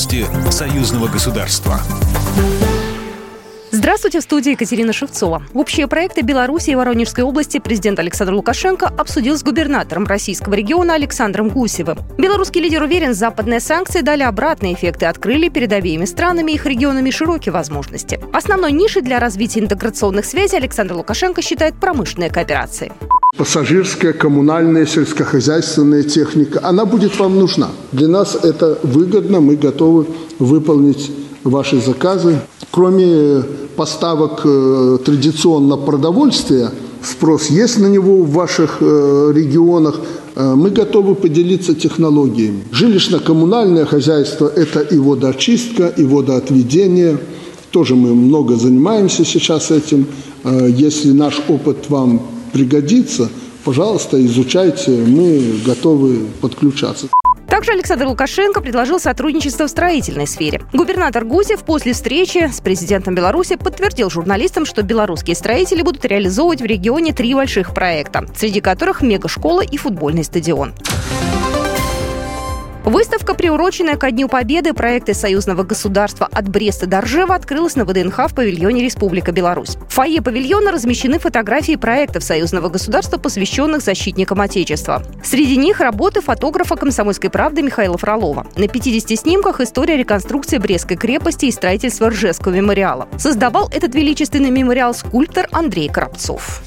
Новости 0.00 0.24
союзного 0.50 1.08
государства. 1.08 1.78
Здравствуйте, 3.70 4.20
в 4.20 4.22
студии 4.22 4.52
Екатерина 4.52 4.94
Шевцова. 4.94 5.42
Общие 5.52 5.86
проекты 5.88 6.22
Беларуси 6.22 6.70
и 6.70 6.74
Воронежской 6.74 7.22
области 7.22 7.58
президент 7.58 7.98
Александр 7.98 8.32
Лукашенко 8.32 8.86
обсудил 8.86 9.36
с 9.36 9.42
губернатором 9.42 10.06
российского 10.06 10.54
региона 10.54 10.94
Александром 10.94 11.50
Гусевым. 11.50 11.98
Белорусский 12.16 12.62
лидер 12.62 12.82
уверен, 12.82 13.12
западные 13.12 13.60
санкции 13.60 14.00
дали 14.00 14.22
обратные 14.22 14.72
эффекты, 14.72 15.04
открыли 15.04 15.50
перед 15.50 15.70
обеими 15.70 16.06
странами 16.06 16.52
и 16.52 16.54
их 16.54 16.64
регионами 16.64 17.10
широкие 17.10 17.52
возможности. 17.52 18.18
Основной 18.32 18.72
нишей 18.72 19.02
для 19.02 19.20
развития 19.20 19.60
интеграционных 19.60 20.24
связей 20.24 20.56
Александр 20.56 20.94
Лукашенко 20.94 21.42
считает 21.42 21.74
промышленные 21.74 22.30
кооперации 22.30 22.90
пассажирская, 23.36 24.12
коммунальная, 24.12 24.86
сельскохозяйственная 24.86 26.02
техника, 26.02 26.60
она 26.62 26.84
будет 26.84 27.18
вам 27.18 27.38
нужна. 27.38 27.68
Для 27.92 28.08
нас 28.08 28.36
это 28.42 28.78
выгодно, 28.82 29.40
мы 29.40 29.56
готовы 29.56 30.06
выполнить 30.38 31.10
ваши 31.44 31.80
заказы. 31.80 32.40
Кроме 32.70 33.42
поставок 33.76 34.42
э, 34.44 34.98
традиционно 35.04 35.76
продовольствия, 35.76 36.70
спрос 37.02 37.46
есть 37.46 37.78
на 37.78 37.86
него 37.86 38.22
в 38.22 38.32
ваших 38.32 38.78
э, 38.80 39.32
регионах, 39.34 40.00
э, 40.34 40.54
мы 40.54 40.70
готовы 40.70 41.14
поделиться 41.14 41.74
технологиями. 41.74 42.64
Жилищно-коммунальное 42.72 43.86
хозяйство– 43.86 44.52
это 44.56 44.80
и 44.80 44.98
водоочистка, 44.98 45.86
и 45.86 46.04
водоотведение. 46.04 47.18
Тоже 47.70 47.94
мы 47.94 48.14
много 48.14 48.56
занимаемся 48.56 49.24
сейчас 49.24 49.70
этим. 49.70 50.06
Если 50.44 51.12
наш 51.12 51.40
опыт 51.48 51.88
вам 51.88 52.20
пригодится, 52.52 53.30
пожалуйста, 53.64 54.24
изучайте, 54.24 54.90
мы 54.90 55.60
готовы 55.64 56.26
подключаться. 56.40 57.08
Также 57.50 57.72
Александр 57.72 58.06
Лукашенко 58.06 58.60
предложил 58.60 59.00
сотрудничество 59.00 59.66
в 59.66 59.70
строительной 59.70 60.28
сфере. 60.28 60.62
Губернатор 60.72 61.24
Гусев 61.24 61.64
после 61.64 61.92
встречи 61.92 62.48
с 62.50 62.60
президентом 62.60 63.16
Беларуси 63.16 63.56
подтвердил 63.56 64.08
журналистам, 64.08 64.64
что 64.64 64.82
белорусские 64.82 65.34
строители 65.34 65.82
будут 65.82 66.04
реализовывать 66.04 66.62
в 66.62 66.64
регионе 66.64 67.12
три 67.12 67.34
больших 67.34 67.74
проекта, 67.74 68.26
среди 68.36 68.60
которых 68.60 69.02
мегашкола 69.02 69.62
и 69.62 69.76
футбольный 69.76 70.22
стадион. 70.22 70.72
Выставка, 72.84 73.34
приуроченная 73.34 73.96
ко 73.96 74.10
Дню 74.10 74.26
Победы 74.26 74.72
проекты 74.72 75.12
союзного 75.12 75.64
государства 75.64 76.28
от 76.32 76.48
Бреста 76.48 76.86
до 76.86 77.02
Ржева, 77.02 77.34
открылась 77.34 77.76
на 77.76 77.84
ВДНХ 77.84 78.28
в 78.28 78.34
павильоне 78.34 78.82
Республика 78.82 79.32
Беларусь. 79.32 79.76
В 79.88 79.92
фойе 79.92 80.22
павильона 80.22 80.72
размещены 80.72 81.18
фотографии 81.18 81.76
проектов 81.76 82.24
союзного 82.24 82.70
государства, 82.70 83.18
посвященных 83.18 83.82
защитникам 83.82 84.40
Отечества. 84.40 85.02
Среди 85.22 85.56
них 85.56 85.80
работы 85.80 86.22
фотографа 86.22 86.76
«Комсомольской 86.76 87.28
правды» 87.28 87.62
Михаила 87.62 87.98
Фролова. 87.98 88.46
На 88.56 88.66
50 88.66 89.18
снимках 89.18 89.60
история 89.60 89.96
реконструкции 89.98 90.56
Брестской 90.56 90.96
крепости 90.96 91.46
и 91.46 91.52
строительства 91.52 92.08
Ржевского 92.08 92.54
мемориала. 92.54 93.08
Создавал 93.18 93.68
этот 93.72 93.94
величественный 93.94 94.50
мемориал 94.50 94.94
скульптор 94.94 95.48
Андрей 95.52 95.88
Коробцов. 95.88 96.62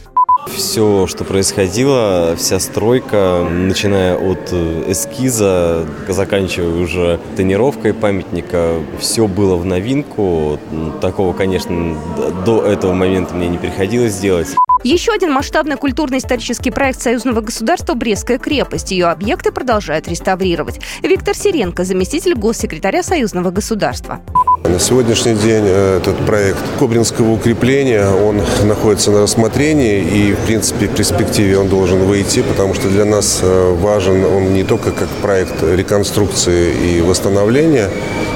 Все, 0.47 1.08
что 1.08 1.23
происходило, 1.23 2.36
вся 2.38 2.59
стройка, 2.59 3.47
начиная 3.49 4.16
от 4.16 4.50
э, 4.52 4.91
эскиза, 4.91 5.85
заканчивая 6.08 6.83
уже 6.83 7.19
тонировкой 7.35 7.94
памятника, 7.94 8.80
все 9.00 9.27
было 9.27 9.55
в 9.55 9.66
новинку. 9.66 10.59
Такого, 11.02 11.33
конечно, 11.33 11.97
до 12.45 12.63
этого 12.63 12.94
момента 12.94 13.33
мне 13.33 13.47
не 13.47 13.58
приходилось 13.58 14.17
делать. 14.19 14.50
Еще 14.83 15.13
один 15.13 15.31
масштабный 15.31 15.77
культурно-исторический 15.77 16.69
проект 16.69 17.02
союзного 17.02 17.39
государства 17.39 17.94
«Брестская 17.94 18.38
крепость». 18.38 18.91
Ее 18.91 19.07
объекты 19.07 19.53
продолжают 19.53 20.09
реставрировать. 20.09 20.81
Виктор 21.02 21.35
Сиренко, 21.35 21.85
заместитель 21.85 22.35
госсекретаря 22.35 23.02
союзного 23.02 23.50
государства. 23.50 24.19
На 24.66 24.80
сегодняшний 24.80 25.33
день 25.33 25.66
э, 25.67 25.97
этот 25.97 26.16
проект 26.25 26.58
Кобринского 26.80 27.31
укрепления, 27.31 28.07
он 28.07 28.41
находится 28.63 29.12
на 29.12 29.22
рассмотрении 29.22 30.00
и, 30.01 30.34
в 30.34 30.40
принципе, 30.46 30.88
в 30.88 30.96
перспективе 30.96 31.57
он 31.59 31.68
должен 31.68 32.00
выйти, 32.06 32.41
потому 32.41 32.73
что 32.73 32.88
для 32.88 33.03
нас 33.03 33.40
э, 33.41 33.75
важен 33.75 34.23
он 34.23 34.53
не 34.53 34.63
только 34.63 34.91
как 34.91 35.09
проект 35.22 35.62
реконструкции 35.62 36.73
и 36.73 37.02
восстановления, 37.02 37.90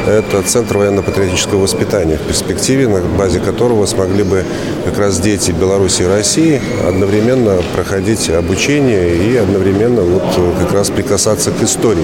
это 0.06 0.42
Центр 0.44 0.78
военно-патриотического 0.78 1.62
воспитания 1.62 2.18
в 2.18 2.28
перспективе, 2.28 2.88
на 2.90 3.02
базе 3.02 3.40
которого 3.40 3.86
смогли 3.86 4.24
бы 4.24 4.44
как 4.86 4.98
раз 5.00 5.20
дети 5.20 5.52
Беларуси 5.52 6.04
и 6.04 6.06
России 6.06 6.62
одновременно 6.86 7.58
проходить 7.74 8.30
обучение 8.30 9.16
и 9.16 9.38
одновременно 9.38 10.02
вот 10.02 10.24
э, 10.36 10.54
как 10.60 10.74
раз 10.74 10.90
прикасаться 10.90 11.52
к 11.52 11.64
истории. 11.64 12.04